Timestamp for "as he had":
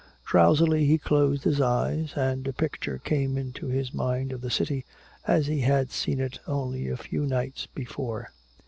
5.27-5.91